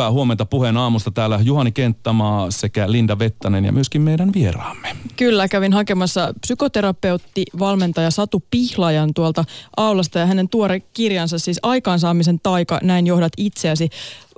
[0.00, 4.96] hyvää huomenta puheen aamusta täällä Juhani Kenttämaa sekä Linda Vettanen ja myöskin meidän vieraamme.
[5.16, 9.44] Kyllä, kävin hakemassa psykoterapeutti, valmentaja Satu Pihlajan tuolta
[9.76, 13.88] aulasta ja hänen tuore kirjansa siis aikaansaamisen taika, näin johdat itseäsi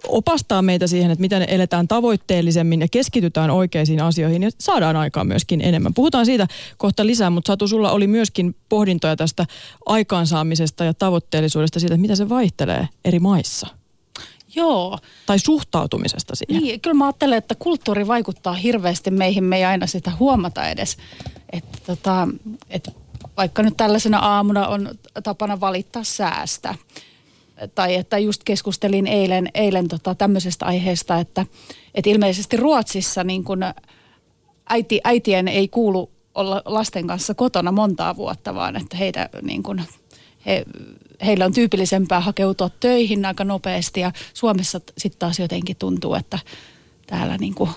[0.09, 5.61] opastaa meitä siihen, että miten eletään tavoitteellisemmin ja keskitytään oikeisiin asioihin ja saadaan aikaan myöskin
[5.61, 5.95] enemmän.
[5.95, 9.47] Puhutaan siitä kohta lisää, mutta Satu, sulla oli myöskin pohdintoja tästä
[9.87, 13.82] aikaansaamisesta ja tavoitteellisuudesta siitä, että mitä se vaihtelee eri maissa.
[14.55, 14.99] Joo.
[15.27, 16.63] Tai suhtautumisesta siihen.
[16.63, 20.97] Niin, kyllä mä ajattelen, että kulttuuri vaikuttaa hirveästi meihin, me ei aina sitä huomata edes.
[21.53, 22.29] Että tota,
[22.71, 22.97] et
[23.37, 24.91] vaikka nyt tällaisena aamuna on
[25.23, 26.75] tapana valittaa säästä,
[27.75, 31.47] tai että just keskustelin eilen, eilen tota tämmöisestä aiheesta, että,
[31.95, 33.61] että ilmeisesti Ruotsissa niin kun
[34.69, 39.83] äiti, äitien ei kuulu olla lasten kanssa kotona montaa vuotta, vaan että heitä niin kun,
[40.47, 40.65] he,
[41.27, 46.39] heillä on tyypillisempää hakeutua töihin aika nopeasti ja Suomessa sitten taas jotenkin tuntuu, että
[47.07, 47.71] täällä niin kuin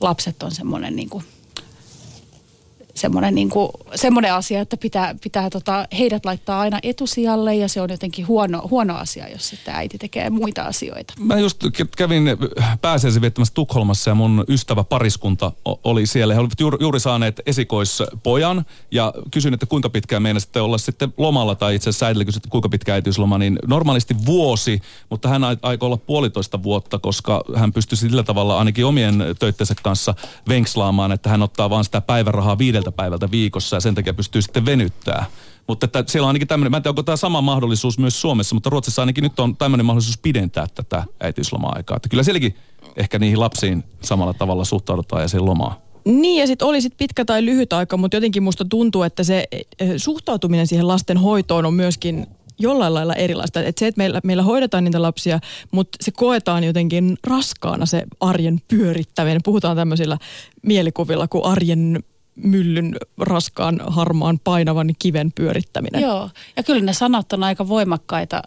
[0.00, 1.24] lapset on semmoinen niin kuin
[2.94, 7.80] semmoinen, niin kuin, semmoinen asia, että pitää, pitää tota, heidät laittaa aina etusijalle ja se
[7.80, 11.14] on jotenkin huono, huono asia, jos sitten äiti tekee muita asioita.
[11.18, 11.64] Mä just
[11.96, 12.24] kävin
[12.80, 16.34] pääsiäisen viettämässä Tukholmassa ja mun ystävä pariskunta oli siellä.
[16.34, 21.54] He olivat juuri, juuri saaneet esikoispojan ja kysyin, että kuinka pitkään meinasitte olla sitten lomalla
[21.54, 25.86] tai itse asiassa äidille kysyin, että kuinka pitkä äitiysloma, niin normaalisti vuosi, mutta hän aikoi
[25.86, 30.14] olla puolitoista vuotta, koska hän pystyi sillä tavalla ainakin omien töittensä kanssa
[30.48, 34.42] venkslaamaan, että hän ottaa vaan sitä päivärahaa viideltä viideltä päivältä viikossa ja sen takia pystyy
[34.42, 35.26] sitten venyttää.
[35.68, 38.54] Mutta että siellä on ainakin tämmöinen, mä en tiedä onko tämä sama mahdollisuus myös Suomessa,
[38.54, 41.96] mutta Ruotsissa ainakin nyt on tämmöinen mahdollisuus pidentää tätä äitiysloma-aikaa.
[41.96, 42.54] Että kyllä sielläkin
[42.96, 45.80] ehkä niihin lapsiin samalla tavalla suhtaudutaan ja sen lomaa.
[46.04, 49.44] Niin ja sitten oli sit pitkä tai lyhyt aika, mutta jotenkin musta tuntuu, että se
[49.50, 52.26] eh, suhtautuminen siihen lasten hoitoon on myöskin
[52.58, 53.60] jollain lailla erilaista.
[53.60, 55.40] Että se, että meillä, meillä hoidetaan niitä lapsia,
[55.70, 59.40] mutta se koetaan jotenkin raskaana se arjen pyörittäminen.
[59.44, 60.18] Puhutaan tämmöisillä
[60.62, 62.04] mielikuvilla kuin arjen
[62.36, 66.02] myllyn raskaan, harmaan, painavan kiven pyörittäminen.
[66.02, 68.42] Joo, ja kyllä ne sanat on aika voimakkaita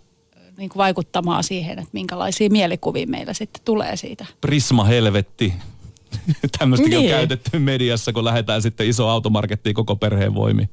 [0.57, 4.25] niin kuin vaikuttamaan siihen, että minkälaisia mielikuvia meillä sitten tulee siitä.
[4.41, 5.53] Prisma helvetti.
[6.59, 7.13] Tämmöistäkin niin.
[7.13, 10.69] on käytetty mediassa, kun lähdetään sitten iso automarkettiin koko perheen voimi.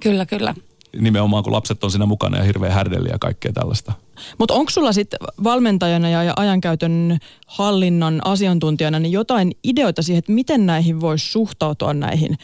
[0.00, 0.54] Kyllä, kyllä
[1.00, 3.92] nimenomaan kun lapset on siinä mukana ja hirveän härdeli ja kaikkea tällaista.
[4.38, 10.32] Mutta onko sulla sitten valmentajana ja, ja ajankäytön hallinnan asiantuntijana niin jotain ideoita siihen, että
[10.32, 12.38] miten näihin voisi suhtautua näihin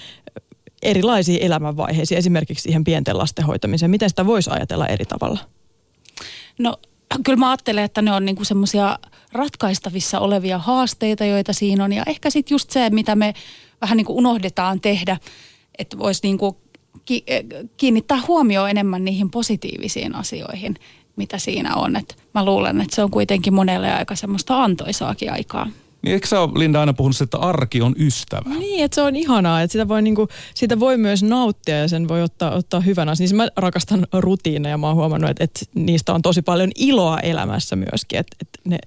[0.82, 3.90] erilaisiin elämänvaiheisiin, esimerkiksi siihen pienten lasten hoitamiseen?
[3.90, 5.38] Miten sitä voisi ajatella eri tavalla?
[6.58, 6.76] No
[7.24, 8.98] kyllä mä ajattelen, että ne on niinku semmoisia
[9.32, 11.92] ratkaistavissa olevia haasteita, joita siinä on.
[11.92, 13.34] Ja ehkä sitten just se, mitä me
[13.80, 15.16] vähän niin kuin unohdetaan tehdä,
[15.78, 16.56] että voisi niinku
[17.04, 17.24] ki-
[17.76, 20.74] kiinnittää huomioon enemmän niihin positiivisiin asioihin,
[21.16, 21.96] mitä siinä on.
[21.96, 25.70] Et mä luulen, että se on kuitenkin monelle aika semmoista antoisaakin aikaa.
[26.02, 28.50] Niin eikö sä ole, Linda, aina puhunut, että arki on ystävä?
[28.58, 32.08] Niin, että se on ihanaa, että sitä voi, niinku, sitä voi myös nauttia ja sen
[32.08, 33.14] voi ottaa, ottaa hyvänä.
[33.14, 37.76] Siis mä rakastan rutiineja, mä oon huomannut, että, että niistä on tosi paljon iloa elämässä
[37.76, 38.18] myöskin.
[38.18, 38.78] Että, että ne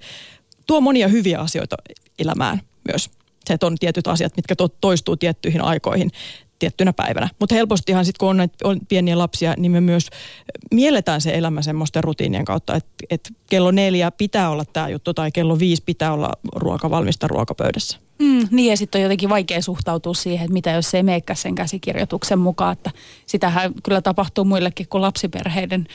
[0.67, 1.75] tuo monia hyviä asioita
[2.19, 2.61] elämään
[2.91, 3.09] myös.
[3.45, 6.11] Se, että on tietyt asiat, mitkä to, toistuu tiettyihin aikoihin
[6.61, 7.29] tiettynä päivänä.
[7.39, 10.07] Mutta helpostihan sitten kun on, näitä, on pieniä lapsia, niin me myös
[10.71, 15.31] mielletään se elämä semmoisten rutiinien kautta, että et kello neljä pitää olla tämä juttu tai
[15.31, 17.97] kello viisi pitää olla ruoka valmista ruokapöydässä.
[18.19, 21.55] Mm, niin ja sitten on jotenkin vaikea suhtautua siihen, että mitä jos ei meekään sen
[21.55, 22.91] käsikirjoituksen mukaan, että
[23.25, 25.87] sitähän kyllä tapahtuu muillekin kuin lapsiperheiden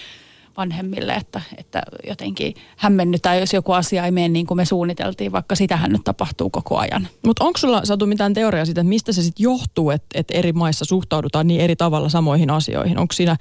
[0.57, 5.55] vanhemmille, että, että jotenkin hämmennytään, jos joku asia ei mene niin kuin me suunniteltiin, vaikka
[5.55, 7.09] sitähän nyt tapahtuu koko ajan.
[7.27, 10.53] Mutta onko sulla saatu mitään teoriaa siitä, että mistä se sitten johtuu, että, että eri
[10.53, 12.99] maissa suhtaudutaan niin eri tavalla samoihin asioihin?
[12.99, 13.37] Onko siinä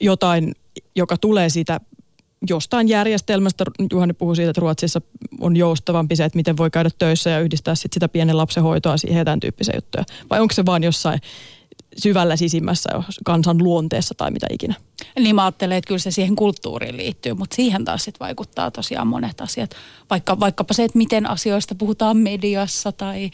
[0.00, 0.54] jotain,
[0.96, 1.80] joka tulee siitä
[2.48, 5.00] jostain järjestelmästä, Juhani puhui siitä, että Ruotsissa
[5.40, 8.96] on joustavampi se, että miten voi käydä töissä ja yhdistää sit sitä pienen lapsen hoitoa
[8.96, 10.04] siihen tämän tyyppisiä juttuja.
[10.30, 11.20] Vai onko se vaan jossain
[11.98, 12.90] syvällä sisimmässä
[13.24, 14.74] kansan luonteessa tai mitä ikinä.
[15.18, 19.06] Niin mä ajattelen, että kyllä se siihen kulttuuriin liittyy, mutta siihen taas sit vaikuttaa tosiaan
[19.06, 19.70] monet asiat.
[20.10, 23.30] Vaikka, vaikkapa se, että miten asioista puhutaan mediassa tai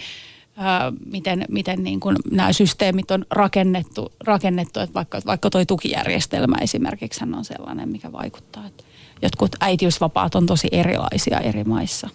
[0.56, 6.56] ää, miten, miten niin kuin nämä systeemit on rakennettu, rakennettu että vaikka, vaikka toi tukijärjestelmä
[6.61, 8.66] esimerkiksi on sellainen, mikä vaikuttaa.
[8.66, 8.84] Että
[9.22, 12.08] jotkut äitiysvapaat on tosi erilaisia eri maissa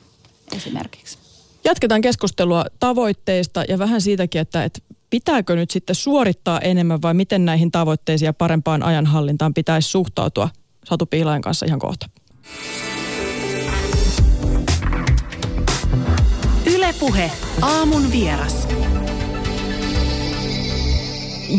[0.56, 1.18] esimerkiksi.
[1.63, 4.80] Jatketaan keskustelua tavoitteista ja vähän siitäkin, että, että
[5.10, 10.50] pitääkö nyt sitten suorittaa enemmän vai miten näihin tavoitteisiin ja parempaan ajanhallintaan pitäisi suhtautua
[10.86, 12.10] Satu Piilain kanssa ihan kohta.
[16.66, 18.68] Ylepuhe aamun vieras.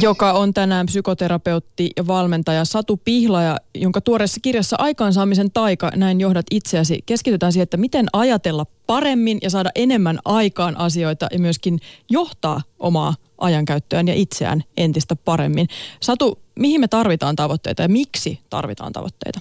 [0.03, 6.47] joka on tänään psykoterapeutti ja valmentaja Satu Pihlaja, jonka tuoreessa kirjassa Aikaansaamisen taika, näin johdat
[6.51, 11.79] itseäsi, keskitytään siihen, että miten ajatella paremmin ja saada enemmän aikaan asioita ja myöskin
[12.11, 15.69] johtaa omaa ajankäyttöään ja itseään entistä paremmin.
[16.01, 19.41] Satu, mihin me tarvitaan tavoitteita ja miksi tarvitaan tavoitteita?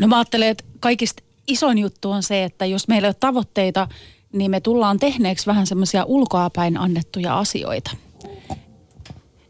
[0.00, 3.88] No mä ajattelen, että kaikista isoin juttu on se, että jos meillä ei ole tavoitteita,
[4.32, 7.90] niin me tullaan tehneeksi vähän semmoisia ulkoapäin annettuja asioita.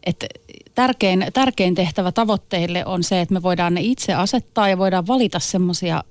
[0.07, 0.27] Et
[0.75, 5.39] tärkein, tärkein tehtävä tavoitteille on se, että me voidaan ne itse asettaa ja voidaan valita
[5.39, 6.05] semmoisia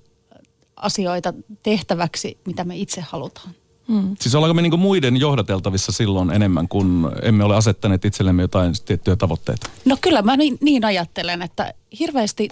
[0.76, 1.34] asioita
[1.64, 3.56] tehtäväksi, mitä me itse halutaan.
[3.88, 4.16] Hmm.
[4.20, 9.16] Siis ollaanko me niinku muiden johdateltavissa silloin enemmän, kun emme ole asettaneet itsellemme jotain tiettyjä
[9.16, 9.70] tavoitteita?
[9.86, 12.50] No kyllä mä niin, niin ajattelen, että hirveästi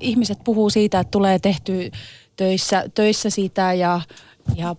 [0.00, 1.90] ihmiset puhuu siitä, että tulee tehty
[2.36, 4.00] töissä, töissä sitä ja
[4.56, 4.76] ja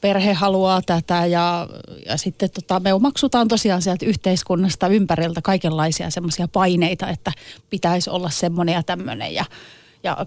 [0.00, 1.68] perhe haluaa tätä ja,
[2.06, 7.32] ja sitten tota, me omaksutaan tosiaan sieltä yhteiskunnasta ympäriltä kaikenlaisia semmoisia paineita, että
[7.70, 9.44] pitäisi olla semmoinen ja tämmöinen ja,
[10.02, 10.26] ja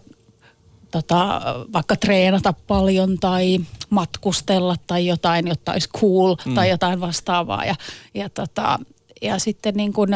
[0.91, 1.41] tota,
[1.73, 3.59] vaikka treenata paljon tai
[3.89, 6.53] matkustella tai jotain, jotta olisi cool mm.
[6.53, 7.75] tai jotain vastaavaa ja,
[8.13, 8.79] ja, tota,
[9.21, 10.09] ja sitten niin kun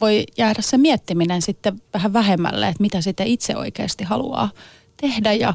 [0.00, 4.50] voi jäädä se miettiminen sitten vähän vähemmälle, että mitä sitten itse oikeasti haluaa
[4.96, 5.54] tehdä ja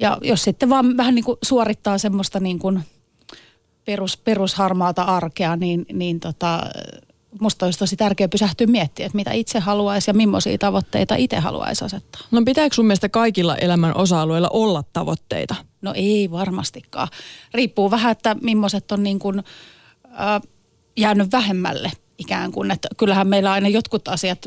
[0.00, 2.80] ja jos sitten vaan vähän niin kuin suorittaa semmoista niin kuin
[3.84, 6.60] perus, perusharmaata arkea, niin, niin tota,
[7.40, 11.84] musta olisi tosi tärkeää pysähtyä miettimään, että mitä itse haluaisi ja millaisia tavoitteita itse haluaisi
[11.84, 12.22] asettaa.
[12.30, 15.54] No pitääkö sun mielestä kaikilla elämän osa-alueilla olla tavoitteita?
[15.82, 17.08] No ei varmastikaan.
[17.54, 20.42] Riippuu vähän, että millaiset on niin kuin, äh,
[20.96, 22.70] jäänyt vähemmälle ikään kuin.
[22.70, 24.46] Että kyllähän meillä aina jotkut asiat,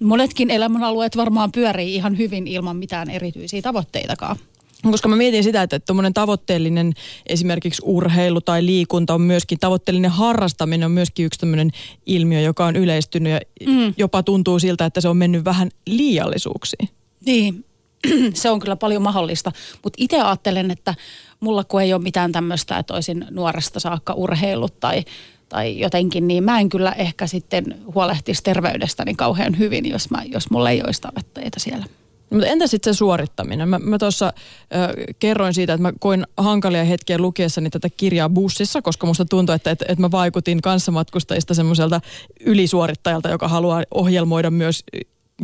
[0.00, 4.36] monetkin elämänalueet varmaan pyörii ihan hyvin ilman mitään erityisiä tavoitteitakaan.
[4.82, 6.92] Koska mä mietin sitä, että tuommoinen tavoitteellinen
[7.26, 11.70] esimerkiksi urheilu tai liikunta on myöskin, tavoitteellinen harrastaminen on myöskin yksi tämmöinen
[12.06, 13.94] ilmiö, joka on yleistynyt ja mm.
[13.96, 16.88] jopa tuntuu siltä, että se on mennyt vähän liiallisuuksiin.
[17.26, 17.64] Niin,
[18.34, 19.52] se on kyllä paljon mahdollista.
[19.82, 20.94] Mutta itse ajattelen, että
[21.40, 25.04] mulla kun ei ole mitään tämmöistä, että olisin nuoresta saakka urheillut tai,
[25.48, 30.50] tai jotenkin, niin mä en kyllä ehkä sitten huolehtisi terveydestäni kauhean hyvin, jos, mä, jos
[30.50, 31.86] mulla ei olisi tavoitteita siellä.
[32.30, 33.68] Mutta entä sitten se suorittaminen?
[33.68, 38.82] Mä, mä tuossa äh, kerroin siitä, että mä koin hankalia hetkiä lukiessani tätä kirjaa bussissa,
[38.82, 42.00] koska musta tuntui, että, että, että mä vaikutin kanssamatkustajista semmoiselta
[42.40, 44.84] ylisuorittajalta, joka haluaa ohjelmoida myös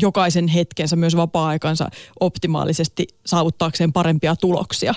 [0.01, 1.89] jokaisen hetkensä, myös vapaa-aikansa
[2.21, 4.95] optimaalisesti saavuttaakseen parempia tuloksia.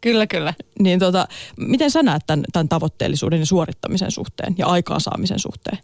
[0.00, 0.54] Kyllä, kyllä.
[0.78, 5.78] Niin tota, miten sä näet tämän, tämän tavoitteellisuuden ja suorittamisen suhteen ja aikaansaamisen suhteen?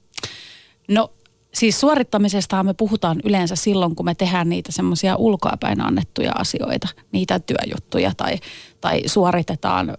[0.88, 1.12] No
[1.56, 7.40] Siis suorittamisesta me puhutaan yleensä silloin, kun me tehdään niitä semmoisia ulkoapäin annettuja asioita, niitä
[7.40, 8.38] työjuttuja tai,
[8.80, 9.98] tai suoritetaan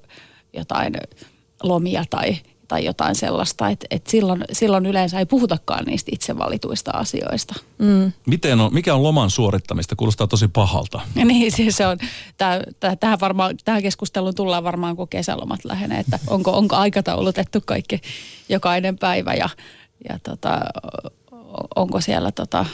[0.53, 0.93] jotain
[1.63, 2.37] lomia tai,
[2.67, 3.69] tai jotain sellaista.
[3.69, 7.55] Et, et silloin, silloin yleensä ei puhutakaan niistä itse valituista asioista.
[7.77, 8.11] Mm.
[8.27, 9.95] Miten on, mikä on loman suorittamista?
[9.95, 11.01] Kuulostaa tosi pahalta.
[11.15, 11.97] Ja niin, siis se on.
[12.37, 17.59] Tää, tää, tähän, varmaan, tähän keskusteluun tullaan varmaan, kun kesälomat lähenee, että onko, onko aikataulutettu
[17.65, 18.01] kaikki
[18.49, 19.49] jokainen päivä ja,
[20.09, 20.59] ja tota,
[21.75, 22.65] onko siellä tota,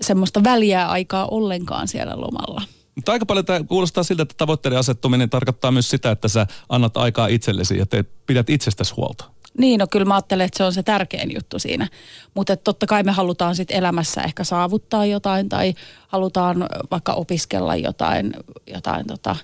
[0.00, 2.62] semmoista väliä aikaa ollenkaan siellä lomalla.
[2.94, 6.96] Mutta aika paljon tämä kuulostaa siltä, että tavoitteiden asettuminen tarkoittaa myös sitä, että sä annat
[6.96, 9.24] aikaa itsellesi ja teet, pidät itsestäsi huolta.
[9.58, 11.88] Niin, no kyllä mä ajattelen, että se on se tärkein juttu siinä.
[12.34, 15.74] Mutta totta kai me halutaan sitten elämässä ehkä saavuttaa jotain tai
[16.08, 18.32] halutaan vaikka opiskella jotain,
[18.66, 19.36] jotain tota,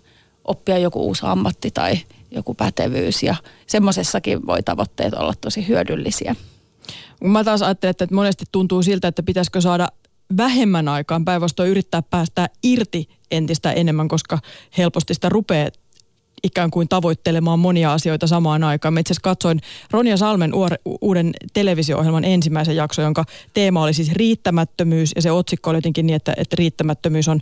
[0.44, 1.98] oppia joku uusi ammatti tai
[2.30, 3.36] joku pätevyys ja
[3.66, 6.37] semmoisessakin voi tavoitteet olla tosi hyödyllisiä.
[7.25, 9.88] Mä taas ajattelen, että monesti tuntuu siltä, että pitäisikö saada
[10.37, 14.38] vähemmän aikaan päinvastoin yrittää päästä irti entistä enemmän, koska
[14.78, 15.68] helposti sitä rupeaa
[16.42, 18.94] ikään kuin tavoittelemaan monia asioita samaan aikaan.
[18.94, 19.60] Mä itse asiassa katsoin
[19.90, 20.52] Ronja Salmen
[21.00, 26.16] uuden televisio-ohjelman ensimmäisen jakson, jonka teema oli siis riittämättömyys ja se otsikko oli jotenkin niin,
[26.16, 27.40] että, että riittämättömyys on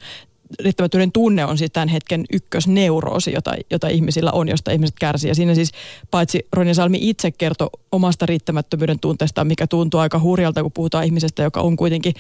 [0.61, 5.31] riittämättömyyden tunne on siis tämän hetken ykkösneuroosi, jota, jota ihmisillä on, josta ihmiset kärsii.
[5.31, 5.73] Ja siinä siis
[6.11, 11.43] paitsi Ronja Salmi itse kertoi omasta riittämättömyyden tunteesta, mikä tuntuu aika hurjalta, kun puhutaan ihmisestä,
[11.43, 12.15] joka on kuitenkin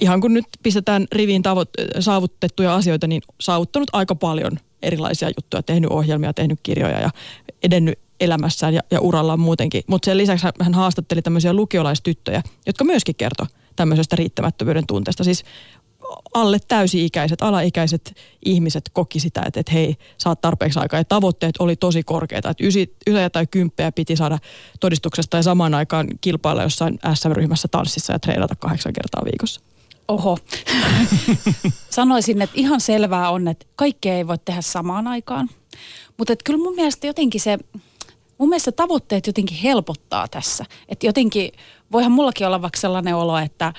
[0.00, 5.90] ihan kun nyt pistetään riviin tavo- saavutettuja asioita, niin saavuttanut aika paljon erilaisia juttuja, tehnyt
[5.90, 7.10] ohjelmia, tehnyt kirjoja ja
[7.62, 9.82] edennyt elämässään ja, ja urallaan muutenkin.
[9.86, 15.24] Mutta sen lisäksi hän haastatteli tämmöisiä lukiolaistyttöjä, jotka myöskin kertoi tämmöisestä riittämättömyyden tunteesta.
[15.24, 15.44] Siis
[16.34, 21.00] alle täysi-ikäiset, alaikäiset ihmiset koki sitä, että, että hei, saat tarpeeksi aikaa.
[21.00, 22.50] Ja tavoitteet oli tosi korkeita.
[22.50, 24.38] Että ysi, ylä tai kymppeä piti saada
[24.80, 29.60] todistuksesta ja samaan aikaan kilpailla jossain SM-ryhmässä tanssissa ja treenata kahdeksan kertaa viikossa.
[30.08, 30.38] Oho.
[31.90, 35.48] Sanoisin, että ihan selvää on, että kaikkea ei voi tehdä samaan aikaan.
[36.18, 37.58] Mutta kyllä mun mielestä jotenkin se
[38.38, 40.64] mun mielestä tavoitteet jotenkin helpottaa tässä.
[40.88, 41.52] Että jotenkin,
[41.92, 43.72] voihan mullakin olla vaikka sellainen olo, että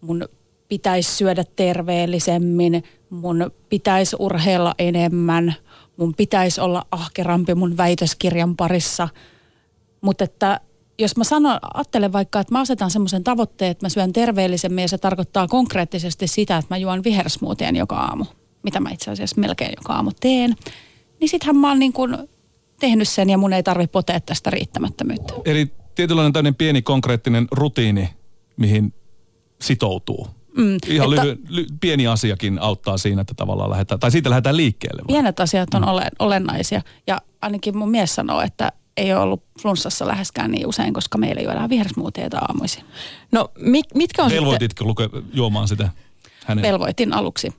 [0.00, 0.28] mun
[0.68, 5.54] pitäisi syödä terveellisemmin, mun pitäisi urheilla enemmän,
[5.96, 9.08] mun pitäisi olla ahkerampi mun väitöskirjan parissa.
[10.00, 10.60] Mutta että
[10.98, 14.88] jos mä sanon, ajattelen vaikka, että mä asetan semmoisen tavoitteen, että mä syön terveellisemmin ja
[14.88, 18.24] se tarkoittaa konkreettisesti sitä, että mä juon vihersmuutien joka aamu,
[18.62, 20.54] mitä mä itse asiassa melkein joka aamu teen,
[21.20, 22.16] niin sittenhän mä oon niin kuin
[22.80, 25.34] tehnyt sen ja mun ei tarvi potea tästä riittämättömyyttä.
[25.44, 28.08] Eli tietynlainen tämmöinen pieni konkreettinen rutiini,
[28.56, 28.94] mihin
[29.60, 30.37] sitoutuu.
[30.58, 34.56] Mm, Ihan että, lyhy, ly, pieni asiakin auttaa siinä, että tavallaan lähdetään, tai siitä lähdetään
[34.56, 35.02] liikkeelle.
[35.02, 35.14] Vai?
[35.14, 35.88] Pienet asiat on mm.
[35.88, 40.94] ole, olennaisia ja ainakin mun mies sanoo, että ei ole ollut flunssassa läheskään niin usein,
[40.94, 42.84] koska meillä juodaan vihersmuutieita aamuisin.
[43.32, 45.08] No mit, mitkä on Velvoititko sitten...
[45.08, 45.90] luke, juomaan sitä?
[46.48, 46.62] Hänen.
[46.62, 47.52] Velvoitin aluksi,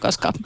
[0.00, 0.32] koska...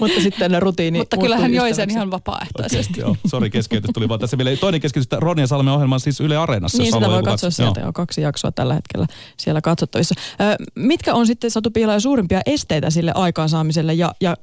[0.00, 2.92] Mutta sitten rutiini Mutta kyllä hän joi sen ihan vapaaehtoisesti.
[2.92, 4.56] Okay, joo, sori keskeytys tuli vaan tässä vielä.
[4.56, 6.78] Toinen keskeytys, Ronja Salmen ohjelma on siis Yle Areenassa.
[6.78, 10.14] Niin, sitä voi katsoa sieltä jo kaksi jaksoa tällä hetkellä siellä katsottavissa.
[10.40, 14.36] Ö, mitkä on sitten Satu Piila suurimpia esteitä sille aikaansaamiselle ja, ja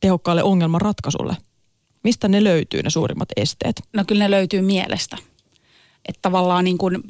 [0.00, 1.36] tehokkaalle ongelman ratkaisulle?
[2.04, 3.82] Mistä ne löytyy, ne suurimmat esteet?
[3.92, 5.16] No kyllä ne löytyy mielestä.
[6.08, 7.02] Että tavallaan niin kuin,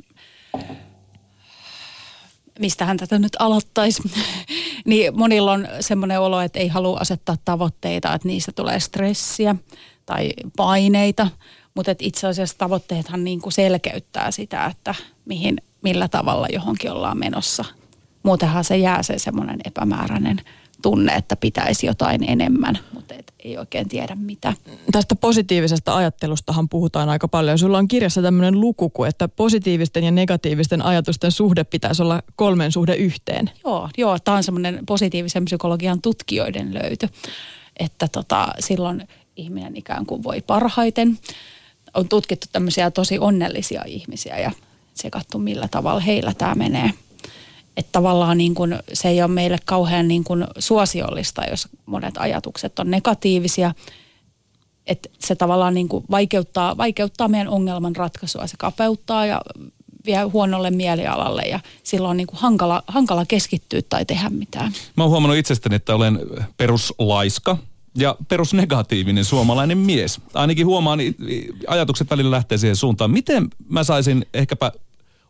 [2.61, 4.02] mistähän tätä nyt aloittaisi,
[4.85, 9.57] niin monilla on semmoinen olo, että ei halua asettaa tavoitteita, että niistä tulee stressiä
[10.07, 11.29] tai paineita.
[11.75, 17.64] Mutta itse asiassa tavoitteethan niin kuin selkeyttää sitä, että mihin, millä tavalla johonkin ollaan menossa.
[18.23, 20.40] Muutenhan se jää se semmoinen epämääräinen
[20.83, 24.52] tunne, että pitäisi jotain enemmän, mutta et ei oikein tiedä mitä.
[24.92, 27.59] Tästä positiivisesta ajattelustahan puhutaan aika paljon.
[27.59, 32.94] Sulla on kirjassa tämmöinen luku, että positiivisten ja negatiivisten ajatusten suhde pitäisi olla kolmen suhde
[32.94, 33.50] yhteen.
[33.64, 37.09] Joo, joo tämä on semmoinen positiivisen psykologian tutkijoiden löytö,
[37.76, 41.18] että tota, silloin ihminen ikään kuin voi parhaiten.
[41.94, 44.50] On tutkittu tämmöisiä tosi onnellisia ihmisiä ja
[44.94, 46.90] tsekattu millä tavalla heillä tämä menee–
[47.77, 52.79] että tavallaan niin kuin se ei ole meille kauhean niin kuin suosiollista, jos monet ajatukset
[52.79, 53.75] on negatiivisia.
[54.87, 58.47] Että se tavallaan niin kuin vaikeuttaa, vaikeuttaa meidän ongelman ratkaisua.
[58.47, 59.41] Se kapeuttaa ja
[60.07, 64.73] vie huonolle mielialalle ja silloin on niin kuin hankala, hankala keskittyä tai tehdä mitään.
[64.97, 66.21] Mä oon huomannut itsestäni, että olen
[66.57, 67.57] peruslaiska
[67.95, 70.21] ja perusnegatiivinen suomalainen mies.
[70.35, 70.99] Ainakin huomaan,
[71.67, 73.11] ajatukset välillä lähtee siihen suuntaan.
[73.11, 74.73] Miten mä saisin ehkäpä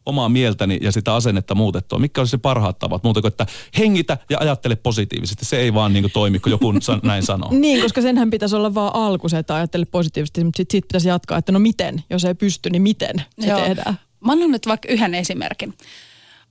[0.06, 1.98] omaa mieltäni ja sitä asennetta muutettua?
[1.98, 3.46] Mitkä olisi se parhaat tavat muuta kuin, että
[3.78, 5.44] hengitä ja ajattele positiivisesti.
[5.44, 7.50] Se ei vaan niin kuin toimi, kun joku näin sanoo.
[7.60, 11.08] niin, koska senhän pitäisi olla vaan alku se, että ajattele positiivisesti, mutta sitten sit pitäisi
[11.08, 13.60] jatkaa, että no miten, jos ei pysty, niin miten se Joo.
[13.60, 13.98] tehdään?
[14.20, 15.74] Mä annan nyt vaikka yhden esimerkin.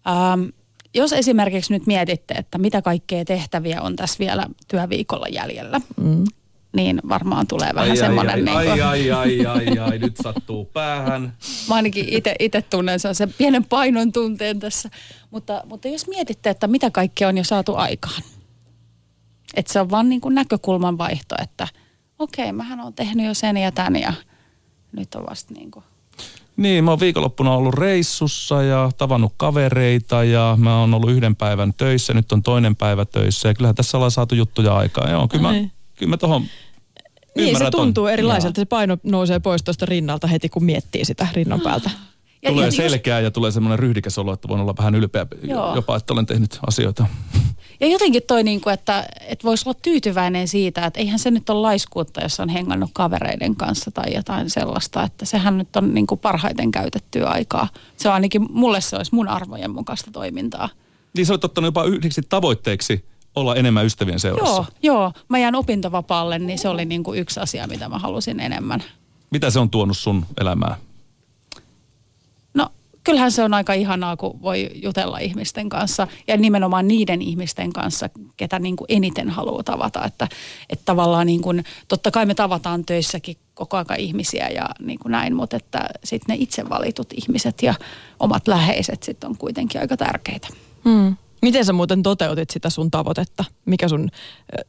[0.08, 0.44] Ähm,
[0.96, 6.24] jos esimerkiksi nyt mietitte, että mitä kaikkea tehtäviä on tässä vielä työviikolla jäljellä, mm
[6.73, 8.33] niin varmaan tulee vähän ai, semmoinen...
[8.33, 8.83] Ai, niin ai, kuin...
[8.83, 11.33] ai, ai, ai, ai, nyt sattuu päähän.
[11.69, 12.05] Mä ainakin
[12.39, 14.89] itse tunnen sen pienen painon tunteen tässä.
[15.31, 18.21] Mutta, mutta jos mietitte, että mitä kaikkea on jo saatu aikaan.
[19.55, 21.67] Että se on vaan niin kuin näkökulman vaihto, että
[22.19, 24.13] okei, okay, mähän on tehnyt jo sen ja tän ja
[24.91, 25.85] nyt on vasta niin kuin...
[26.57, 31.73] Niin, mä oon viikonloppuna ollut reissussa ja tavannut kavereita ja mä oon ollut yhden päivän
[31.73, 35.11] töissä, nyt on toinen päivä töissä ja kyllähän tässä ollaan saatu juttuja aikaan.
[35.11, 36.46] Joo, kyllä mä, niin kyllä mä tohon
[37.36, 38.13] niin, se tuntuu ton.
[38.13, 38.62] erilaiselta.
[38.62, 41.89] Se paino nousee pois tuosta rinnalta heti, kun miettii sitä rinnan päältä.
[42.41, 43.24] Ja, tulee selkeää just...
[43.24, 45.75] ja tulee semmoinen ryhdikäs olo, että voin olla vähän ylpeä Joo.
[45.75, 47.06] jopa, että olen tehnyt asioita.
[47.79, 51.50] Ja jotenkin toi, niin kuin, että, että voisi olla tyytyväinen siitä, että eihän se nyt
[51.50, 56.08] ole laiskuutta, jos on hengannut kavereiden kanssa tai jotain sellaista, että sehän nyt on niin
[56.08, 57.68] kuin parhaiten käytettyä aikaa.
[57.98, 60.70] Se on ainakin, mulle se olisi mun arvojen mukaista toimintaa.
[61.15, 64.53] Niin sä olet ottanut jopa yhdeksi tavoitteeksi olla enemmän ystävien seurassa.
[64.55, 65.12] Joo, joo.
[65.29, 68.83] Mä jään opintovapaalle, niin se oli niin kuin yksi asia, mitä mä halusin enemmän.
[69.31, 70.75] Mitä se on tuonut sun elämään?
[72.53, 72.69] No,
[73.03, 78.09] kyllähän se on aika ihanaa, kun voi jutella ihmisten kanssa ja nimenomaan niiden ihmisten kanssa,
[78.38, 80.05] ketä niin kuin eniten haluaa tavata.
[80.05, 80.27] Että,
[80.69, 85.12] että tavallaan niin kuin, totta kai me tavataan töissäkin koko ajan ihmisiä ja niin kuin
[85.12, 87.74] näin, mutta että sitten ne itse valitut ihmiset ja
[88.19, 90.48] omat läheiset sitten on kuitenkin aika tärkeitä.
[90.83, 91.15] Hmm.
[91.41, 93.46] Miten sä muuten toteutit sitä sun tavoitetta?
[93.65, 94.10] Mikä sun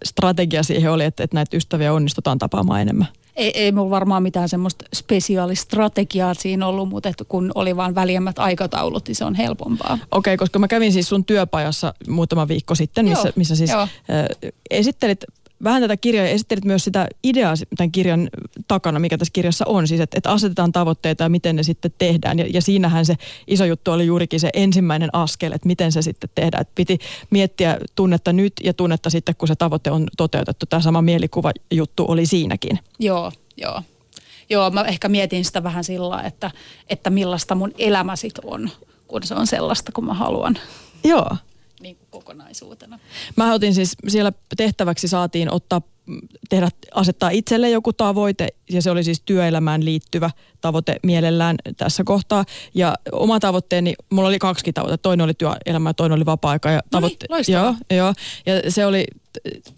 [0.04, 3.08] strategia siihen oli, että, että näitä ystäviä onnistutaan tapaamaan enemmän?
[3.36, 8.38] Ei, ei mulla varmaan mitään semmoista spesiaalistrategiaa siinä ollut, mutta että kun oli vaan väljemmät
[8.38, 9.98] aikataulut, niin se on helpompaa.
[10.10, 13.70] Okei, okay, koska mä kävin siis sun työpajassa muutama viikko sitten, missä, Joo, missä siis
[13.70, 13.88] Joo.
[14.70, 15.24] esittelit
[15.64, 18.28] vähän tätä kirjaa ja esittelit myös sitä ideaa tämän kirjan
[18.68, 19.88] takana, mikä tässä kirjassa on.
[19.88, 22.38] Siis, että, että asetetaan tavoitteita ja miten ne sitten tehdään.
[22.38, 23.14] Ja, ja siinähän se
[23.46, 26.60] iso juttu oli juurikin se ensimmäinen askel, että miten se sitten tehdään.
[26.60, 26.98] Että piti
[27.30, 30.66] miettiä tunnetta nyt ja tunnetta sitten, kun se tavoite on toteutettu.
[30.66, 32.78] Tämä sama mielikuva juttu oli siinäkin.
[32.98, 33.82] Joo, joo.
[34.50, 36.50] Joo, mä ehkä mietin sitä vähän sillä, että,
[36.88, 38.70] että millaista mun elämä sit on,
[39.08, 40.58] kun se on sellaista, kun mä haluan.
[41.04, 41.36] Joo.
[41.80, 42.98] Niin kuin kokonaisuutena.
[43.36, 45.82] Mä otin siis, siellä tehtäväksi saatiin ottaa
[46.48, 52.44] tehdä, asettaa itselle joku tavoite ja se oli siis työelämään liittyvä tavoite mielellään tässä kohtaa.
[52.74, 56.70] Ja oma tavoitteeni, mulla oli kaksi tavoitetta, toinen oli työelämä ja toinen oli vapaa-aika.
[56.70, 58.14] Ja tavoitte, no niin, joo, joo,
[58.46, 59.04] ja se oli,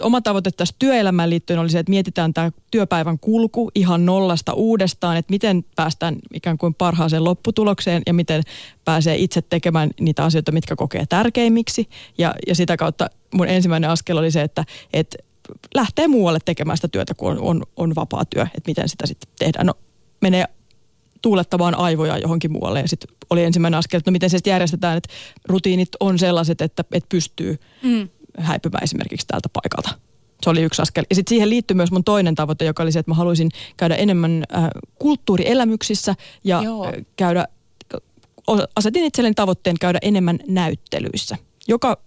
[0.03, 5.17] oma tavoite tässä työelämään liittyen oli se, että mietitään tämä työpäivän kulku ihan nollasta uudestaan,
[5.17, 8.43] että miten päästään ikään kuin parhaaseen lopputulokseen ja miten
[8.85, 11.89] pääsee itse tekemään niitä asioita, mitkä kokee tärkeimmiksi.
[12.19, 15.19] Ja, ja sitä kautta mun ensimmäinen askel oli se, että, että
[15.75, 19.31] lähtee muualle tekemään sitä työtä, kun on, on, on vapaa työ, että miten sitä sitten
[19.39, 19.67] tehdään.
[19.67, 19.75] No
[20.21, 20.45] menee
[21.23, 24.97] tuulettamaan aivoja johonkin muualle ja sitten oli ensimmäinen askel, että no miten se sitten järjestetään,
[24.97, 25.09] että
[25.45, 28.09] rutiinit on sellaiset, että, että pystyy mm.
[28.39, 30.01] häipymään esimerkiksi tältä paikalta.
[30.43, 31.05] Se oli yksi askel.
[31.11, 33.95] Ja sitten siihen liittyy myös mun toinen tavoite, joka oli se, että mä haluaisin käydä
[33.95, 34.69] enemmän äh,
[34.99, 36.87] kulttuurielämyksissä ja Joo.
[36.87, 37.49] Äh, käydä,
[38.77, 41.37] asetin itselleni tavoitteen käydä enemmän näyttelyissä,
[41.69, 41.99] joka,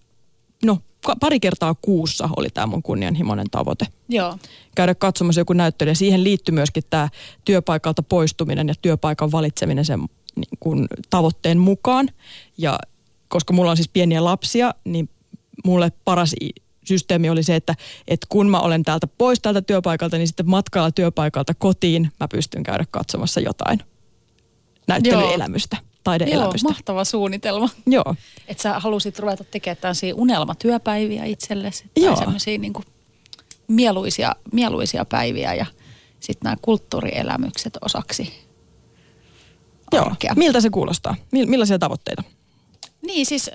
[0.65, 0.77] no
[1.19, 3.87] pari kertaa kuussa oli tämä mun kunnianhimoinen tavoite.
[4.09, 4.37] Joo.
[4.75, 5.91] Käydä katsomassa joku näyttely.
[5.91, 7.09] Ja siihen liittyy myöskin tämä
[7.45, 9.99] työpaikalta poistuminen ja työpaikan valitseminen sen
[10.35, 12.09] niin kuin, tavoitteen mukaan.
[12.57, 12.79] Ja
[13.27, 15.09] koska mulla on siis pieniä lapsia, niin
[15.65, 16.35] mulle paras
[16.85, 17.75] systeemi oli se, että,
[18.07, 22.63] että kun mä olen täältä pois täältä työpaikalta, niin sitten matkalla työpaikalta kotiin mä pystyn
[22.63, 23.79] käydä katsomassa jotain
[24.87, 25.77] näyttelyelämystä.
[25.81, 26.67] Joo taideelämystä.
[26.67, 27.69] Joo, mahtava suunnitelma.
[27.87, 28.15] Joo.
[28.47, 31.85] Että sä halusit ruveta tekemään tällaisia unelmatyöpäiviä itsellesi.
[31.95, 32.15] Joo.
[32.15, 32.73] Tai semmoisia niin
[33.67, 35.65] mieluisia, mieluisia päiviä ja
[36.19, 38.45] sitten nämä kulttuurielämykset osaksi
[39.91, 40.05] Joo.
[40.05, 40.33] Arkea.
[40.35, 41.15] Miltä se kuulostaa?
[41.31, 42.23] Millaisia tavoitteita?
[43.05, 43.51] Niin siis,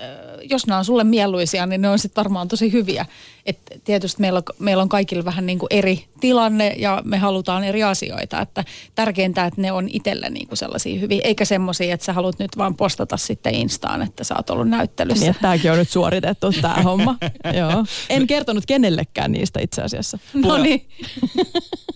[0.49, 3.05] jos nämä on sulle mieluisia, niin ne on sitten varmaan tosi hyviä.
[3.45, 7.63] Et tietysti meillä on, meillä on kaikilla vähän niin kuin eri tilanne ja me halutaan
[7.63, 8.41] eri asioita.
[8.41, 8.65] Että
[8.95, 12.57] tärkeintä, että ne on itselle niin kuin sellaisia hyviä, eikä semmoisia, että sä haluat nyt
[12.57, 15.25] vaan postata sitten Instaan, että sä oot ollut näyttelyssä.
[15.25, 17.15] Niin, tämäkin on nyt suoritettu tämä homma.
[17.53, 17.85] Joo.
[18.09, 20.19] En kertonut kenellekään niistä itse asiassa.
[20.33, 20.87] No niin.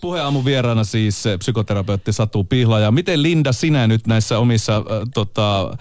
[0.00, 2.80] Puheaamun vieraana siis psykoterapeutti Satu Pihla.
[2.80, 4.82] Ja miten Linda sinä nyt näissä omissa äh,
[5.14, 5.76] tota,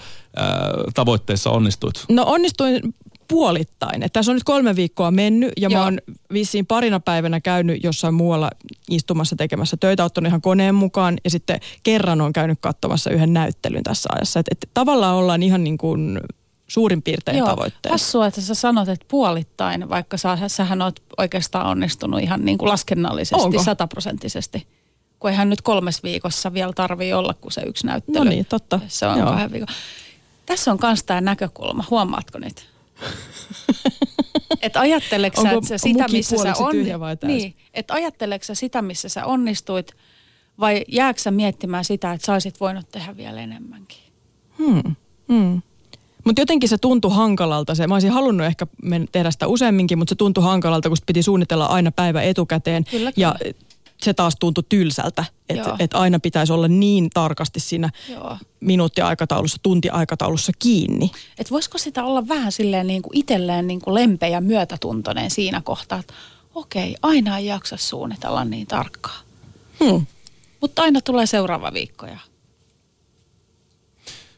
[0.94, 2.06] tavoitteissa onnistuit?
[2.10, 2.82] No onnistuin
[3.28, 4.04] puolittain.
[4.04, 5.80] Et tässä on nyt kolme viikkoa mennyt ja Joo.
[5.80, 6.00] mä oon
[6.34, 8.50] vissiin parina päivänä käynyt jossain muualla
[8.90, 13.84] istumassa tekemässä töitä, ottanut ihan koneen mukaan ja sitten kerran on käynyt katsomassa yhden näyttelyn
[13.84, 14.40] tässä ajassa.
[14.40, 16.20] Et, et tavallaan ollaan ihan niin kuin
[16.68, 17.94] suurin piirtein Joo, tavoitteessa.
[17.94, 22.70] Hassua, että sä sanot, että puolittain, vaikka sä, sähän oot oikeastaan onnistunut ihan niin kuin
[22.70, 24.68] laskennallisesti, sataprosenttisesti.
[25.20, 28.18] Kun eihän nyt kolmes viikossa vielä tarvii olla kuin se yksi näyttely.
[28.18, 28.80] No niin, totta.
[28.88, 29.28] Se on Joo.
[29.28, 29.68] kahden viikon.
[30.46, 32.70] Tässä on myös tämä näkökulma, huomaatko nyt?
[34.62, 36.74] että ajatteleksä, sä, että sitä, missä sä on...
[37.28, 39.92] Niin, että ajatteleksä sitä, missä sä onnistuit,
[40.60, 44.00] vai jääkö sä miettimään sitä, että sä olisit voinut tehdä vielä enemmänkin?
[44.58, 44.96] Hmm.
[45.28, 45.62] Hmm.
[46.24, 47.76] Mutta jotenkin se tuntui hankalalta.
[47.76, 48.68] Se, mä olisin halunnut ehkä
[49.12, 52.84] tehdä sitä useamminkin, mutta se tuntui hankalalta, kun piti suunnitella aina päivä etukäteen.
[52.84, 53.54] Kyllä, ja kyllä
[54.06, 58.38] se taas tuntui tylsältä, että et aina pitäisi olla niin tarkasti siinä Joo.
[58.60, 61.12] minuuttiaikataulussa, tuntiaikataulussa kiinni.
[61.40, 65.62] Et voisiko sitä olla vähän silleen niin kuin itselleen niin kuin lempeä ja myötätuntoinen siinä
[65.62, 66.14] kohtaa, että
[66.56, 69.26] okei, aina ei jaksa suunnitella niin tarkkaan.
[69.84, 70.06] Hmm.
[70.62, 72.20] Mutta aina tulee seuraava viikko ja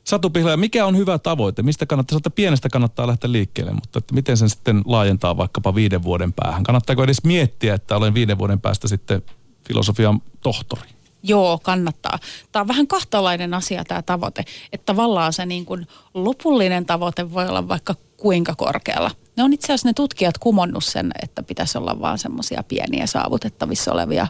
[0.07, 1.63] Satu Pihla, mikä on hyvä tavoite?
[1.63, 6.03] Mistä kannattaa, että pienestä kannattaa lähteä liikkeelle, mutta että miten sen sitten laajentaa vaikkapa viiden
[6.03, 6.63] vuoden päähän?
[6.63, 9.21] Kannattaako edes miettiä, että olen viiden vuoden päästä sitten
[9.67, 10.89] filosofian tohtori?
[11.23, 12.19] Joo, kannattaa.
[12.51, 17.47] Tämä on vähän kahtalainen asia tämä tavoite, että tavallaan se niin kuin lopullinen tavoite voi
[17.47, 19.11] olla vaikka kuinka korkealla.
[19.35, 23.91] Ne on itse asiassa ne tutkijat kumonnut sen, että pitäisi olla vaan semmoisia pieniä saavutettavissa
[23.91, 24.27] olevia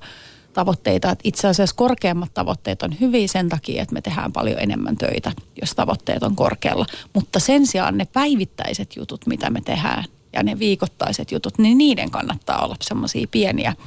[0.54, 1.12] tavoitteita.
[1.12, 5.32] Että itse asiassa korkeammat tavoitteet on hyviä sen takia, että me tehdään paljon enemmän töitä,
[5.62, 6.86] jos tavoitteet on korkealla.
[7.14, 12.12] Mutta sen sijaan ne päivittäiset jutut, mitä me tehdään, ja ne viikoittaiset jutut, niin niiden
[12.12, 13.76] kannattaa olla semmoisia pieniä–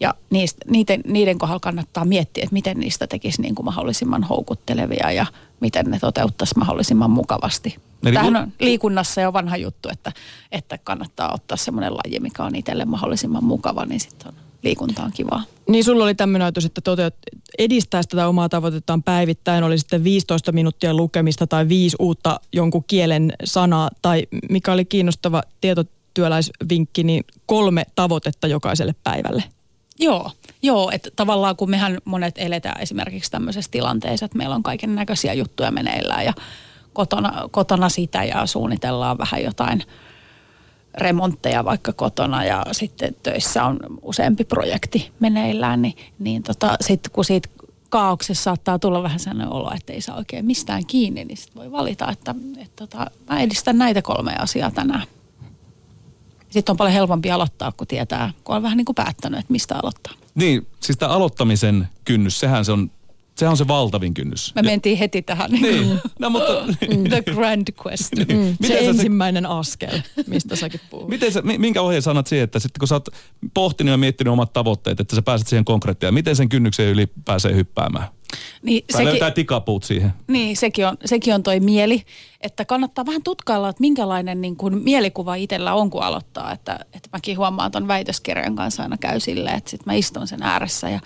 [0.00, 5.12] ja niistä, niiden, niiden kohdalla kannattaa miettiä, että miten niistä tekisi niin kuin mahdollisimman houkuttelevia
[5.12, 5.26] ja
[5.60, 7.76] miten ne toteuttaisi mahdollisimman mukavasti.
[8.02, 10.12] Eli Tähän on liikunnassa jo vanha juttu, että,
[10.52, 15.12] että kannattaa ottaa semmoinen laji, mikä on itselle mahdollisimman mukava, niin sitten on liikunta on
[15.12, 15.42] kivaa.
[15.68, 17.14] Niin sulla oli tämmöinen ajatus, että toteut,
[17.58, 23.32] edistää tätä omaa tavoitettaan päivittäin, oli sitten 15 minuuttia lukemista tai viisi uutta jonkun kielen
[23.44, 29.42] sanaa, tai mikä oli kiinnostava tietotyöläisvinkki, niin kolme tavoitetta jokaiselle päivälle.
[29.98, 30.30] Joo,
[30.62, 35.34] joo että tavallaan kun mehän monet eletään esimerkiksi tämmöisessä tilanteessa, että meillä on kaiken näköisiä
[35.34, 36.32] juttuja meneillään ja
[36.92, 39.82] kotona, kotona sitä ja suunnitellaan vähän jotain
[40.94, 47.24] remontteja vaikka kotona ja sitten töissä on useampi projekti meneillään, niin, niin tota, sitten kun
[47.24, 47.48] siitä
[47.88, 51.72] kaauksessa saattaa tulla vähän sellainen olo, että ei saa oikein mistään kiinni, niin sit voi
[51.72, 55.02] valita, että, että tota, mä edistän näitä kolme asiaa tänään.
[56.50, 59.76] Sitten on paljon helpompi aloittaa, kun tietää, kun on vähän niin kuin päättänyt, että mistä
[59.82, 60.12] aloittaa.
[60.34, 62.90] Niin, siis tämä aloittamisen kynnys, sehän se on,
[63.38, 64.54] sehän on se valtavin kynnys.
[64.54, 65.50] Me mentiin heti tähän.
[65.50, 66.52] Niin, no mutta...
[67.08, 68.26] The grand question.
[68.28, 71.08] Mm, se Miten sä- ensimmäinen askel, mistä säkin puhut.
[71.08, 73.08] Miten sä, mi- minkä ohjeen sanat siihen, että sitten kun sä oot
[73.54, 77.54] pohtinut ja miettinyt omat tavoitteet, että sä pääset siihen konkreettiin, miten sen kynnyksen yli pääsee
[77.54, 78.08] hyppäämään?
[78.62, 80.12] Niin, Tai löytää tikapuut siihen.
[80.26, 82.02] Niin, sekin on, sekin on toi mieli,
[82.40, 86.52] että kannattaa vähän tutkailla, että minkälainen niin kuin mielikuva itsellä on, kun aloittaa.
[86.52, 90.42] Että, että mäkin huomaan ton väitöskirjan kanssa aina käy silleen, että sit mä istun sen
[90.42, 91.00] ääressä ja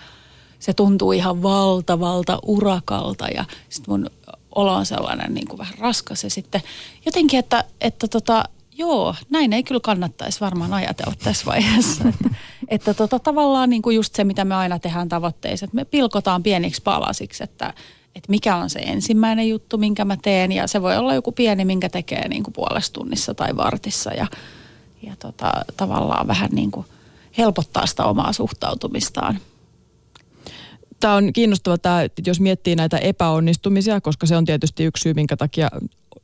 [0.63, 4.11] se tuntuu ihan valtavalta urakalta ja sitten mun
[4.55, 6.63] olo on sellainen niin kuin vähän raskas ja sitten
[7.07, 8.45] jotenkin, että, että tota,
[8.79, 12.09] joo, näin ei kyllä kannattaisi varmaan ajatella tässä vaiheessa.
[12.09, 12.29] Että,
[12.69, 16.43] että tota, tavallaan niin kuin just se, mitä me aina tehdään tavoitteissa, että me pilkotaan
[16.43, 17.75] pieniksi palasiksi, että,
[18.15, 21.65] että mikä on se ensimmäinen juttu, minkä mä teen ja se voi olla joku pieni,
[21.65, 24.27] minkä tekee niin kuin puolessa tunnissa tai vartissa ja,
[25.03, 26.87] ja tota, tavallaan vähän niin kuin
[27.39, 29.39] helpottaa sitä omaa suhtautumistaan.
[31.03, 35.37] Tämä on kiinnostava tämä, jos miettii näitä epäonnistumisia, koska se on tietysti yksi syy, minkä
[35.37, 35.69] takia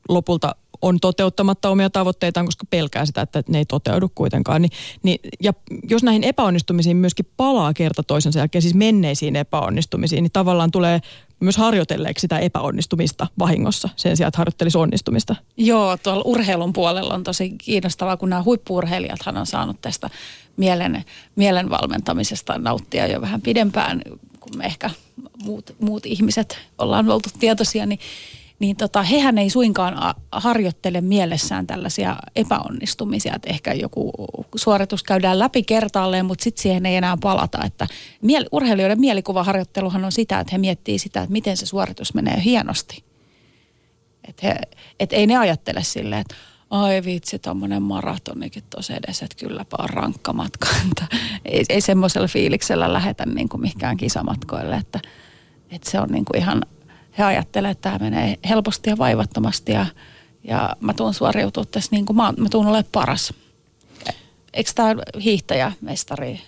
[0.09, 4.63] lopulta on toteuttamatta omia tavoitteitaan, koska pelkää sitä, että ne ei toteudu kuitenkaan.
[4.63, 4.71] Niin,
[5.03, 5.53] niin, ja
[5.91, 11.01] jos näihin epäonnistumisiin myöskin palaa kerta toisensa jälkeen, siis menneisiin epäonnistumisiin, niin tavallaan tulee
[11.41, 15.37] myös harjoitelleeksi sitä epäonnistumista vahingossa sen sijaan, että harjoittelisi onnistumista.
[15.57, 20.11] Joo, tuolla urheilun puolella on tosi kiinnostavaa, kun nämä huippuurheilijathan on saanut tästä
[20.57, 21.05] mielen,
[21.37, 24.03] mielen valmentamisesta nauttia jo vähän pidempään,
[24.51, 24.91] kun me ehkä
[25.45, 27.99] muut, muut ihmiset ollaan oltu tietoisia, niin
[28.59, 34.13] niin tota, hehän ei suinkaan harjoittele mielessään tällaisia epäonnistumisia, että ehkä joku
[34.57, 37.65] suoritus käydään läpi kertaalleen, mutta sitten siihen ei enää palata.
[37.65, 37.87] Että
[38.23, 43.05] miel- urheilijoiden mielikuvaharjoitteluhan on sitä, että he miettii sitä, että miten se suoritus menee hienosti.
[44.29, 44.61] Että
[45.01, 46.35] et ei ne ajattele silleen, että
[46.71, 50.67] ai vitsi, tuommoinen maratonikin tuossa edessä, että kylläpä on rankka matka.
[51.45, 55.01] Ei, ei semmoisella fiiliksellä lähetä niin kuin mihinkään kisamatkoille, että,
[55.71, 56.63] että se on niin kuin ihan,
[57.19, 59.87] he ajattelee, että tämä menee helposti ja vaivattomasti ja,
[60.45, 63.35] ja mä tuun suoriutua tässä niin kuin mä, mä tuun olemaan paras.
[64.55, 66.41] Eikö tämä hiihtäjä, mestari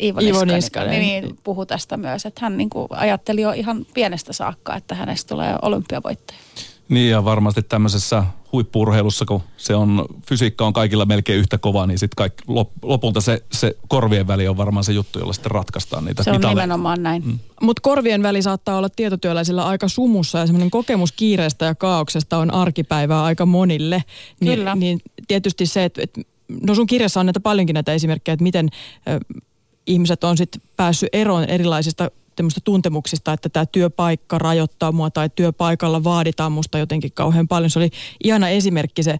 [0.00, 0.90] Iivo, Niskanen, Niskanen.
[0.90, 4.94] Niin, niin, puhui tästä myös, että hän niin kuin ajatteli jo ihan pienestä saakka, että
[4.94, 6.38] hänestä tulee olympiavoittaja.
[6.92, 11.98] Niin ja varmasti tämmöisessä huippurheilussa, kun se on, fysiikka on kaikilla melkein yhtä kova, niin
[11.98, 16.04] sitten kaik, lop, lopulta se, se korvien väli on varmaan se juttu, jolla sitten ratkaistaan
[16.04, 16.60] niitä Se on mitaleita.
[16.60, 17.22] nimenomaan näin.
[17.26, 17.38] Mm.
[17.62, 22.54] Mutta korvien väli saattaa olla tietotyöläisillä aika sumussa ja semmoinen kokemus kiireestä ja kaauksesta on
[22.54, 24.04] arkipäivää aika monille.
[24.40, 24.74] Niin, Kyllä.
[24.74, 26.20] Niin tietysti se, että, että
[26.66, 28.68] no sun kirjassa on näitä paljonkin näitä esimerkkejä, että miten
[29.08, 29.20] ö,
[29.86, 36.04] ihmiset on sitten päässyt eroon erilaisista tämmöistä tuntemuksista, että tämä työpaikka rajoittaa mua tai työpaikalla
[36.04, 37.70] vaaditaan musta jotenkin kauhean paljon.
[37.70, 37.90] Se oli
[38.24, 39.18] ihana esimerkki se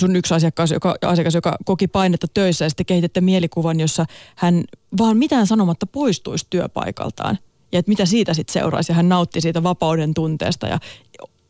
[0.00, 4.64] sun yksi asiakas, joka, asiakas, joka koki painetta töissä ja sitten kehitette mielikuvan, jossa hän
[4.98, 7.38] vaan mitään sanomatta poistuisi työpaikaltaan.
[7.72, 8.92] Ja että mitä siitä sitten seuraisi.
[8.92, 10.78] Ja hän nautti siitä vapauden tunteesta ja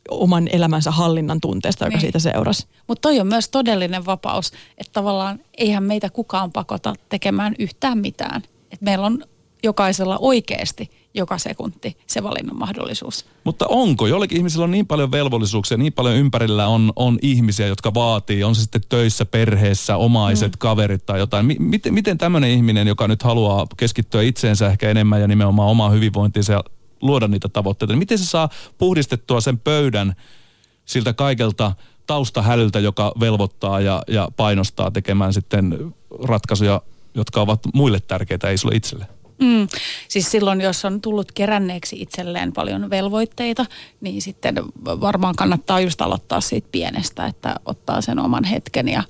[0.09, 2.01] oman elämänsä hallinnan tunteesta, joka Niin.
[2.01, 2.67] siitä seurasi.
[2.87, 8.41] Mutta toi on myös todellinen vapaus, että tavallaan eihän meitä kukaan pakota tekemään yhtään mitään.
[8.71, 9.23] Et meillä on
[9.65, 13.25] jokaisella oikeasti joka sekunti se valinnan mahdollisuus.
[13.43, 14.07] Mutta onko?
[14.07, 18.55] Jollekin ihmisillä on niin paljon velvollisuuksia, niin paljon ympärillä on, on ihmisiä, jotka vaatii, on
[18.55, 20.57] se sitten töissä, perheessä, omaiset, mm.
[20.59, 21.45] kaverit tai jotain.
[21.45, 25.93] Mi- miten, miten tämmöinen ihminen, joka nyt haluaa keskittyä itseensä ehkä enemmän ja nimenomaan omaan
[25.93, 26.63] hyvinvointiinsa ja
[27.01, 30.15] luoda niitä tavoitteita, niin miten se saa puhdistettua sen pöydän
[30.85, 31.71] siltä kaikelta
[32.07, 36.81] taustahälyltä, joka velvoittaa ja, ja painostaa tekemään sitten ratkaisuja,
[37.13, 39.14] jotka ovat muille tärkeitä, ei sulle itselle?
[39.39, 39.67] Mm.
[40.07, 43.65] Siis silloin, jos on tullut keränneeksi itselleen paljon velvoitteita,
[44.01, 49.03] niin sitten varmaan kannattaa just aloittaa siitä pienestä, että ottaa sen oman hetken ja,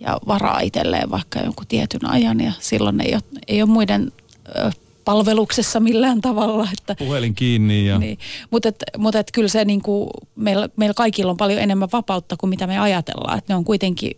[0.00, 4.12] ja varaa itselleen vaikka jonkun tietyn ajan ja silloin ei ole, ei ole muiden
[4.56, 4.70] ö,
[5.04, 6.68] palveluksessa millään tavalla.
[6.78, 7.98] Että, Puhelin kiinni ja...
[7.98, 8.18] niin.
[8.50, 12.50] Mutta et, mut et kyllä se niinku, meillä, meillä kaikilla on paljon enemmän vapautta kuin
[12.50, 13.38] mitä me ajatellaan.
[13.38, 14.12] Et ne on kuitenkin,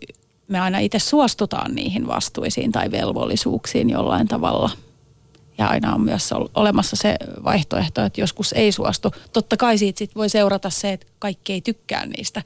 [0.48, 4.70] me aina itse suostutaan niihin vastuisiin tai velvollisuuksiin jollain tavalla.
[5.58, 9.10] Ja aina on myös ol- olemassa se vaihtoehto, että joskus ei suostu.
[9.32, 12.42] Totta kai siitä sit voi seurata se, että kaikki ei tykkää niistä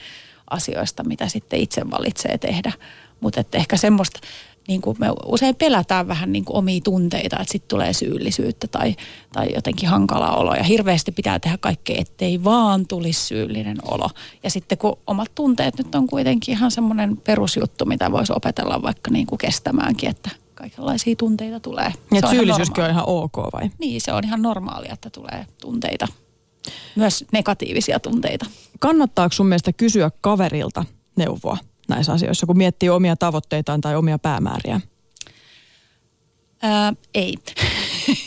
[0.51, 2.73] asioista, mitä sitten itse valitsee tehdä.
[3.21, 4.21] Mutta ehkä semmoista,
[4.69, 8.97] niin kuin me usein pelätään vähän niin kuin omia tunteita, että sitten tulee syyllisyyttä tai,
[9.33, 10.55] tai jotenkin hankala olo.
[10.55, 14.11] Ja hirveästi pitää tehdä kaikkea, ettei vaan tulisi syyllinen olo.
[14.43, 19.11] Ja sitten kun omat tunteet nyt on kuitenkin ihan semmoinen perusjuttu, mitä voisi opetella vaikka
[19.11, 21.85] niin kuin kestämäänkin, että kaikenlaisia tunteita tulee.
[21.85, 23.71] Ja Se on ihan syyllisyyskin on ihan ok vai?
[23.79, 26.09] Niin, se on ihan normaalia, että tulee tunteita.
[26.97, 28.47] Myös negatiivisia tunteita.
[28.81, 30.85] Kannattaako sun mielestä kysyä kaverilta
[31.17, 34.81] neuvoa näissä asioissa, kun miettii omia tavoitteitaan tai omia päämääriä?
[36.63, 37.35] Ää, ei.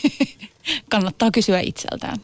[0.91, 2.17] Kannattaa kysyä itseltään.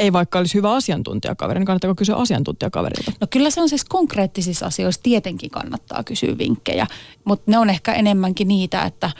[0.00, 3.12] Ei vaikka olisi hyvä asiantuntijakaveri, niin kannattaako kysyä asiantuntijakaverilta?
[3.20, 6.86] No kyllä se on siis konkreettisissa asioissa tietenkin kannattaa kysyä vinkkejä,
[7.24, 9.10] mutta ne on ehkä enemmänkin niitä, että,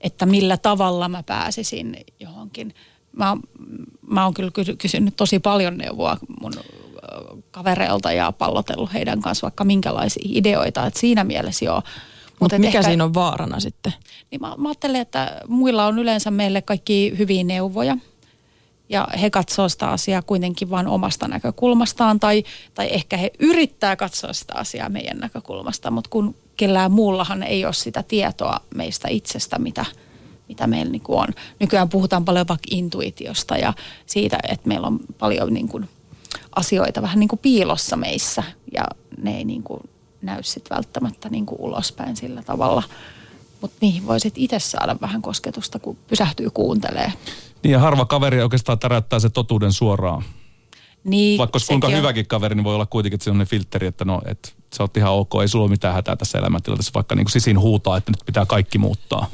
[0.00, 2.74] että millä tavalla mä pääsisin johonkin.
[3.12, 3.36] Mä,
[4.06, 6.52] mä oon kyllä kysy- kysynyt tosi paljon neuvoa mun
[7.50, 11.82] kavereilta ja pallotellut heidän kanssa vaikka minkälaisia ideoita, että siinä mielessä joo.
[12.40, 13.92] Mutta mikä ehkä- siinä on vaarana sitten?
[14.30, 17.96] niin mä, mä ajattelen, että muilla on yleensä meille kaikki hyviä neuvoja.
[18.88, 22.20] Ja he katsoo sitä asiaa kuitenkin vain omasta näkökulmastaan.
[22.20, 22.44] Tai,
[22.74, 25.90] tai ehkä he yrittää katsoa sitä asiaa meidän näkökulmasta.
[25.90, 29.84] Mutta kun kellään muullahan ei ole sitä tietoa meistä itsestä, mitä,
[30.48, 31.28] mitä meillä niin on.
[31.60, 33.72] Nykyään puhutaan paljon vaikka intuitiosta ja
[34.06, 35.88] siitä, että meillä on paljon niin kuin
[36.56, 38.42] asioita vähän niin kuin piilossa meissä.
[38.72, 38.84] Ja
[39.22, 39.80] ne ei niin kuin
[40.22, 42.82] näy sitten välttämättä niin kuin ulospäin sillä tavalla.
[43.60, 47.12] Mutta niihin voisit itse saada vähän kosketusta, kun pysähtyy kuuntelee.
[47.64, 50.22] Niin ja harva kaveri oikeastaan täräyttää se totuuden suoraan.
[51.04, 54.22] Niin, Vaikka olisi kuinka on- hyväkin kaveri, niin voi olla kuitenkin sellainen filtteri, että no,
[54.26, 57.32] että sä oot ihan ok, ei sulla ole mitään hätää tässä elämäntilanteessa, vaikka niin kuin
[57.32, 59.26] sisin huutaa, että nyt pitää kaikki muuttaa.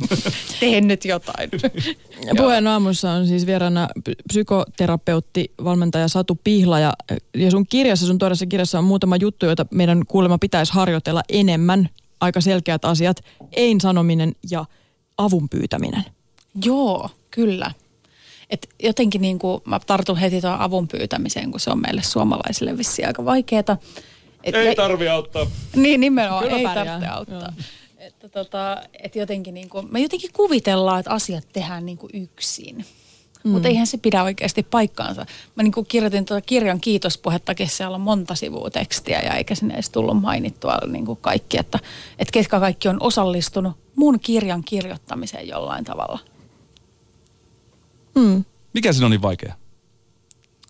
[0.60, 1.50] Teen nyt jotain.
[2.36, 3.88] Puheen aamussa on siis vieraana
[4.28, 6.92] psykoterapeutti, valmentaja Satu Pihla ja,
[7.34, 11.88] ja sun kirjassa, sun tuoreessa kirjassa on muutama juttu, joita meidän kuulemma pitäisi harjoitella enemmän.
[12.20, 13.16] Aika selkeät asiat.
[13.56, 14.64] Ein sanominen ja
[15.18, 16.04] avun pyytäminen.
[16.64, 17.70] Joo, kyllä.
[18.50, 22.78] Et jotenkin niin kuin, mä tartun heti tuon avun pyytämiseen, kun se on meille suomalaisille
[22.78, 23.76] vissiin aika vaikeeta.
[24.44, 25.46] Et, ja- tarvi auttaa.
[25.76, 26.84] Niin nimenomaan, Kyllä ei pärjää.
[26.84, 27.52] tarvitse auttaa.
[27.98, 32.84] Että tota, et jotenkin niin kuin, me jotenkin kuvitellaan, että asiat tehdään niin kuin yksin.
[33.44, 33.50] Mm.
[33.50, 35.26] Mutta eihän se pidä oikeasti paikkaansa.
[35.54, 39.74] Mä niin kuin kirjoitin tuota kirjan kiitospuhettakin, siellä on monta sivua tekstiä ja eikä sinne
[39.74, 41.78] edes tullut mainittua niin kuin kaikki, että,
[42.18, 46.18] että ketkä kaikki on osallistunut mun kirjan kirjoittamiseen jollain tavalla.
[48.20, 48.44] Mm.
[48.74, 49.54] Mikä siinä on niin vaikea?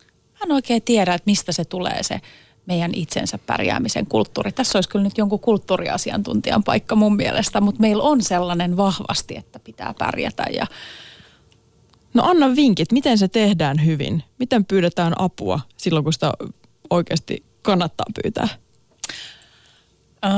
[0.09, 2.21] Mä en oikein tiedä, että mistä se tulee se
[2.65, 4.51] meidän itsensä pärjäämisen kulttuuri.
[4.51, 9.59] Tässä olisi kyllä nyt jonkun kulttuuriasiantuntijan paikka mun mielestä, mutta meillä on sellainen vahvasti, että
[9.59, 10.67] pitää pärjätä ja
[12.13, 14.23] No anna vinkit, miten se tehdään hyvin?
[14.39, 16.31] Miten pyydetään apua silloin, kun sitä
[16.89, 18.47] oikeasti kannattaa pyytää?
[20.25, 20.31] Öö,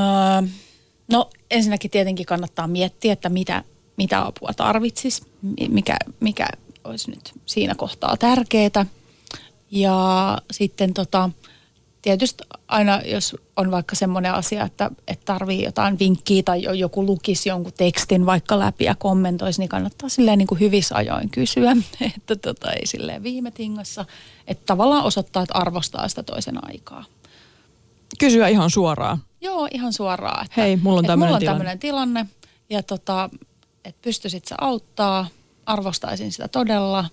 [1.11, 3.63] no ensinnäkin tietenkin kannattaa miettiä, että mitä,
[3.97, 6.47] mitä apua tarvitsisi, mi- mikä, mikä
[6.83, 8.85] olisi nyt siinä kohtaa tärkeää.
[9.71, 11.29] Ja sitten tota,
[12.01, 17.05] tietysti aina, jos on vaikka semmoinen asia, että, että tarvii jotain vinkkiä tai jo- joku
[17.05, 21.71] lukisi jonkun tekstin vaikka läpi ja kommentoisi, niin kannattaa silleen niin kuin hyvissä ajoin kysyä,
[22.15, 24.05] että tota, ei silleen viime tingassa.
[24.47, 27.05] Että tavallaan osoittaa, että arvostaa sitä toisen aikaa.
[28.19, 29.17] Kysyä ihan suoraan.
[29.41, 30.45] Joo, ihan suoraan.
[30.45, 31.45] Että, Hei, mulla on mulla on tilanne.
[31.45, 32.25] tämmöinen tilanne
[32.69, 33.29] ja tota,
[33.85, 35.27] että pystyisit sä auttaa,
[35.65, 37.05] arvostaisin sitä todella.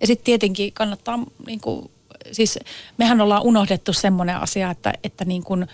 [0.00, 1.90] Ja sitten tietenkin kannattaa, niin kuin,
[2.32, 2.58] siis
[2.98, 5.66] mehän ollaan unohdettu semmoinen asia, että, että niin kuin,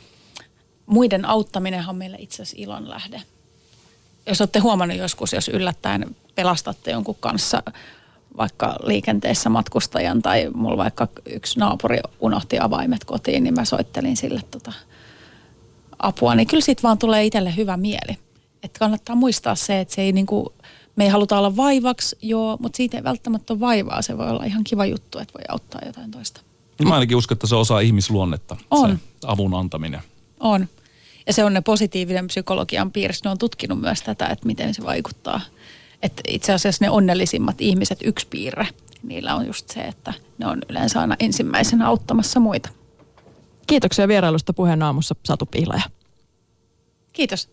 [0.87, 3.23] muiden auttaminenhan on meille itse asiassa ilon lähde.
[4.27, 7.63] Jos olette huomannut joskus, jos yllättäen pelastatte jonkun kanssa
[8.37, 14.41] vaikka liikenteessä matkustajan tai mulla vaikka yksi naapuri unohti avaimet kotiin, niin mä soittelin sille
[14.51, 14.73] tota,
[15.99, 18.19] apua, niin kyllä siitä vaan tulee itselle hyvä mieli.
[18.63, 20.53] Että kannattaa muistaa se, että se ei niinku,
[20.99, 24.03] me ei haluta olla vaivaksi, joo, mutta siitä ei välttämättä ole vaivaa.
[24.03, 26.41] Se voi olla ihan kiva juttu, että voi auttaa jotain toista.
[26.85, 28.91] Mä ainakin uskon, että se on osa ihmisluonnetta, On.
[28.91, 30.01] se avun antaminen.
[30.41, 30.69] On.
[31.27, 33.23] Ja se on ne positiivinen psykologian piirissä.
[33.25, 35.41] Ne on tutkinut myös tätä, että miten se vaikuttaa.
[36.03, 38.69] Että itse asiassa ne onnellisimmat ihmiset, yksi piirre,
[39.03, 42.69] niillä on just se, että ne on yleensä aina ensimmäisenä auttamassa muita.
[43.67, 45.83] Kiitoksia vierailusta puheen aamussa Satu Pihlaja.
[47.13, 47.47] Kiitos.